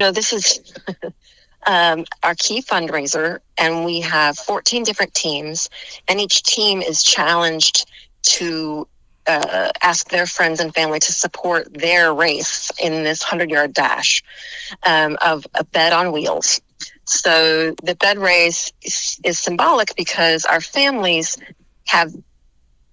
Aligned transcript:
No, 0.00 0.10
this 0.10 0.32
is 0.32 0.74
um, 1.66 2.04
our 2.22 2.34
key 2.34 2.62
fundraiser, 2.62 3.40
and 3.58 3.84
we 3.84 4.00
have 4.00 4.38
14 4.38 4.84
different 4.84 5.14
teams, 5.14 5.70
and 6.08 6.20
each 6.20 6.42
team 6.42 6.82
is 6.82 7.02
challenged 7.02 7.90
to 8.22 8.86
uh, 9.26 9.70
ask 9.82 10.08
their 10.10 10.26
friends 10.26 10.60
and 10.60 10.74
family 10.74 11.00
to 11.00 11.12
support 11.12 11.72
their 11.74 12.14
race 12.14 12.70
in 12.82 13.02
this 13.04 13.22
100 13.22 13.50
yard 13.50 13.72
dash 13.72 14.22
um, 14.84 15.16
of 15.24 15.46
a 15.54 15.64
bed 15.64 15.92
on 15.92 16.12
wheels. 16.12 16.60
So 17.04 17.74
the 17.82 17.94
bed 17.96 18.18
race 18.18 18.72
is, 18.82 19.18
is 19.24 19.38
symbolic 19.38 19.94
because 19.96 20.44
our 20.44 20.60
families 20.60 21.38
have 21.86 22.12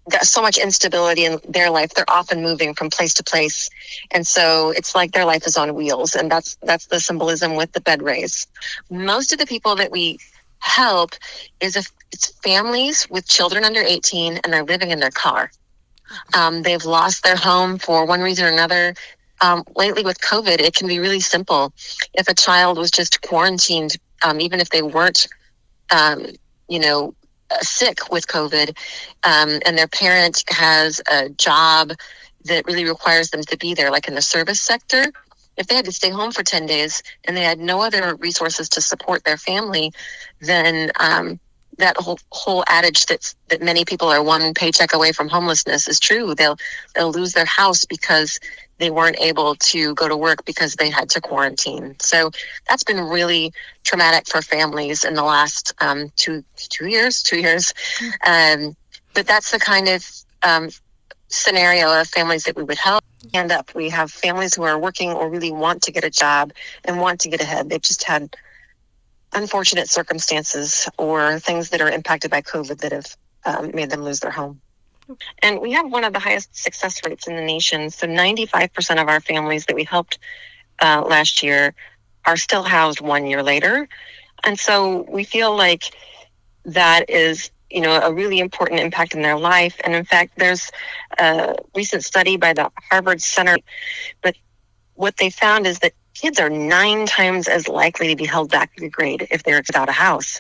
got 0.10 0.26
so 0.26 0.42
much 0.42 0.58
instability 0.58 1.26
in 1.26 1.40
their 1.48 1.70
life. 1.70 1.94
They're 1.94 2.10
often 2.10 2.42
moving 2.42 2.74
from 2.74 2.90
place 2.90 3.14
to 3.16 3.24
place. 3.24 3.70
And 4.12 4.28
so 4.28 4.72
it's 4.72 4.96
like 4.96 5.12
their 5.12 5.26
life 5.26 5.48
is 5.48 5.58
on 5.58 5.76
wheels. 5.76 6.16
And 6.16 6.30
that's 6.30 6.58
that's 6.64 6.88
the 6.88 7.00
symbolism 7.00 7.56
with 7.56 7.72
the 7.72 7.82
bed 7.82 8.02
raise. 8.02 8.48
Most 8.90 9.32
of 9.32 9.40
the 9.40 9.46
people 9.46 9.76
that 9.76 9.92
we 9.92 10.20
help 10.60 11.12
is 11.60 11.76
if 11.76 11.92
it's 12.12 12.28
families 12.44 13.10
with 13.10 13.28
children 13.28 13.66
under 13.66 13.82
18 13.82 14.40
and 14.44 14.54
they're 14.54 14.64
living 14.64 14.92
in 14.92 15.00
their 15.00 15.12
car. 15.12 15.52
Um, 16.34 16.62
they've 16.62 16.84
lost 16.86 17.24
their 17.24 17.36
home 17.36 17.80
for 17.80 18.06
one 18.06 18.22
reason 18.22 18.46
or 18.46 18.50
another. 18.50 18.94
Um, 19.42 19.64
lately 19.76 20.04
with 20.04 20.22
COVID, 20.22 20.60
it 20.60 20.74
can 20.76 20.88
be 20.88 21.00
really 21.00 21.20
simple. 21.20 21.74
If 22.14 22.28
a 22.28 22.34
child 22.34 22.78
was 22.78 22.92
just 22.92 23.22
quarantined, 23.22 23.98
um, 24.24 24.40
even 24.40 24.60
if 24.60 24.70
they 24.70 24.82
weren't, 24.82 25.28
um, 25.90 26.28
you 26.70 26.80
know, 26.80 27.14
sick 27.62 28.12
with 28.12 28.28
COVID, 28.28 28.70
um, 29.24 29.60
and 29.66 29.78
their 29.78 29.88
parent 29.88 30.44
has 30.50 31.02
a 31.12 31.30
job 31.30 31.94
that 32.46 32.66
really 32.66 32.86
requires 32.86 33.30
them 33.30 33.42
to 33.44 33.58
be 33.58 33.74
there, 33.74 33.92
like 33.92 34.08
in 34.08 34.16
the 34.16 34.22
service 34.22 34.60
sector, 34.60 35.12
if 35.58 35.68
they 35.68 35.76
had 35.76 35.86
to 35.86 35.92
stay 35.92 36.10
home 36.10 36.32
for 36.32 36.44
10 36.44 36.66
days 36.66 37.04
and 37.26 37.38
they 37.38 37.44
had 37.44 37.60
no 37.60 37.82
other 37.82 38.16
resources 38.16 38.68
to 38.70 38.82
support 38.82 39.24
their 39.24 39.38
family, 39.38 39.92
then 40.42 40.92
um, 41.00 41.40
that 41.78 41.98
whole 41.98 42.20
whole 42.32 42.64
adage 42.68 43.06
that 43.08 43.34
that 43.50 43.62
many 43.62 43.86
people 43.86 44.08
are 44.08 44.24
one 44.24 44.54
paycheck 44.54 44.94
away 44.94 45.12
from 45.12 45.28
homelessness 45.28 45.88
is 45.88 46.00
true. 46.00 46.36
They'll 46.36 46.58
they'll 46.96 47.12
lose 47.12 47.34
their 47.34 47.46
house 47.46 47.86
because 47.86 48.40
they 48.80 48.90
weren't 48.90 49.20
able 49.20 49.56
to 49.56 49.94
go 49.96 50.08
to 50.08 50.18
work 50.18 50.46
because 50.46 50.76
they 50.76 50.90
had 50.90 51.10
to 51.12 51.22
quarantine. 51.22 51.96
So 52.02 52.32
that's 52.68 52.84
been 52.84 53.00
really 53.00 53.54
traumatic 53.84 54.28
for 54.28 54.42
families 54.42 55.04
in 55.04 55.14
the 55.14 55.24
last 55.24 55.74
um, 55.80 56.12
two 56.16 56.44
two 56.56 56.88
years, 56.88 57.24
two 57.24 57.40
years. 57.40 57.74
Um, 58.26 58.76
but 59.14 59.28
that's 59.28 59.52
the 59.52 59.60
kind 59.60 59.88
of 59.88 60.06
um, 60.42 60.70
scenario 61.28 62.00
of 62.00 62.08
families 62.08 62.44
that 62.44 62.56
we 62.56 62.64
would 62.64 62.78
help. 62.78 63.04
Hand 63.34 63.52
up. 63.52 63.74
We 63.74 63.90
have 63.90 64.12
families 64.12 64.56
who 64.56 64.64
are 64.64 64.78
working 64.78 65.12
or 65.12 65.30
really 65.30 65.52
want 65.52 65.82
to 65.84 65.92
get 65.92 66.04
a 66.04 66.10
job 66.10 66.52
and 66.86 67.00
want 67.00 67.22
to 67.22 67.30
get 67.30 67.42
ahead. 67.42 67.70
They've 67.70 67.82
just 67.82 68.04
had 68.04 68.36
unfortunate 69.34 69.90
circumstances 69.90 70.88
or 70.98 71.40
things 71.40 71.70
that 71.70 71.82
are 71.82 71.90
impacted 71.90 72.30
by 72.30 72.42
COVID 72.42 72.80
that 72.80 72.92
have 72.92 73.18
um, 73.46 73.72
made 73.74 73.90
them 73.90 74.04
lose 74.04 74.20
their 74.20 74.32
home. 74.32 74.62
And 75.42 75.60
we 75.62 75.72
have 75.72 75.92
one 75.92 76.04
of 76.04 76.14
the 76.14 76.20
highest 76.20 76.56
success 76.56 77.02
rates 77.06 77.28
in 77.28 77.36
the 77.36 77.42
nation. 77.42 77.90
So 77.90 78.08
95% 78.08 79.02
of 79.02 79.08
our 79.08 79.20
families 79.20 79.66
that 79.66 79.76
we 79.76 79.84
helped 79.84 80.20
uh, 80.82 81.04
last 81.08 81.44
year 81.44 81.74
are 82.26 82.38
still 82.38 82.64
housed 82.64 83.02
one 83.02 83.26
year 83.26 83.44
later. 83.44 83.88
And 84.44 84.58
so 84.60 85.06
we 85.10 85.24
feel 85.24 85.56
like 85.56 85.84
that 86.66 87.10
is, 87.10 87.52
you 87.70 87.82
know, 87.82 88.00
a 88.00 88.14
really 88.14 88.40
important 88.40 88.80
impact 88.80 89.14
in 89.14 89.22
their 89.22 89.38
life. 89.38 89.80
And 89.84 89.94
in 89.94 90.06
fact, 90.06 90.34
there's 90.38 90.72
a 91.20 91.56
recent 91.76 92.04
study 92.04 92.38
by 92.38 92.54
the 92.54 92.72
Harvard 92.90 93.22
Center, 93.22 93.58
but 94.22 94.36
what 94.96 95.18
they 95.18 95.30
found 95.30 95.66
is 95.66 95.80
that 95.80 95.94
kids 96.14 96.40
are 96.40 96.50
nine 96.50 97.06
times 97.06 97.48
as 97.48 97.68
likely 97.68 98.08
to 98.08 98.16
be 98.16 98.26
held 98.26 98.52
back 98.52 98.72
in 98.78 98.90
grade 98.90 99.28
if 99.32 99.44
they're 99.44 99.62
without 99.66 99.90
a 99.90 99.94
house. 99.94 100.40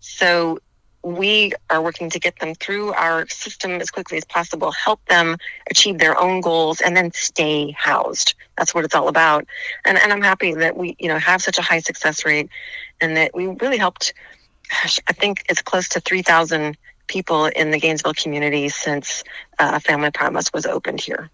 So 0.00 0.58
we 1.06 1.52
are 1.70 1.80
working 1.80 2.10
to 2.10 2.18
get 2.18 2.36
them 2.40 2.52
through 2.56 2.92
our 2.94 3.28
system 3.28 3.80
as 3.80 3.92
quickly 3.92 4.18
as 4.18 4.24
possible, 4.24 4.72
help 4.72 5.04
them 5.06 5.36
achieve 5.70 5.98
their 5.98 6.18
own 6.18 6.40
goals, 6.40 6.80
and 6.80 6.96
then 6.96 7.12
stay 7.12 7.70
housed. 7.78 8.34
That's 8.58 8.74
what 8.74 8.84
it's 8.84 8.94
all 8.94 9.06
about. 9.06 9.46
And, 9.84 9.96
and 9.98 10.12
I'm 10.12 10.20
happy 10.20 10.52
that 10.54 10.76
we, 10.76 10.96
you 10.98 11.06
know, 11.06 11.18
have 11.18 11.40
such 11.40 11.58
a 11.58 11.62
high 11.62 11.78
success 11.78 12.24
rate, 12.24 12.48
and 13.00 13.16
that 13.16 13.36
we 13.36 13.46
really 13.46 13.78
helped. 13.78 14.14
Gosh, 14.68 14.98
I 15.06 15.12
think 15.12 15.44
it's 15.48 15.62
close 15.62 15.88
to 15.90 16.00
3,000 16.00 16.76
people 17.06 17.46
in 17.46 17.70
the 17.70 17.78
Gainesville 17.78 18.14
community 18.14 18.68
since 18.68 19.22
uh, 19.60 19.78
Family 19.78 20.10
Promise 20.10 20.52
was 20.52 20.66
opened 20.66 21.00
here. 21.00 21.30